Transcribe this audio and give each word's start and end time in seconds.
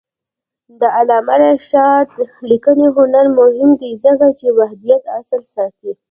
د 0.79 0.81
علامه 0.97 1.35
رشاد 1.41 2.07
لیکنی 2.49 2.87
هنر 2.97 3.25
مهم 3.39 3.69
دی 3.81 3.91
ځکه 4.03 4.27
چې 4.39 4.47
وحدت 4.57 5.03
اصل 5.19 5.41
ساتي. 5.53 5.91